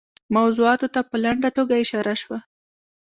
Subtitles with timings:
[0.35, 2.39] موضوعاتو ته په لنډه توګه اشاره شوه.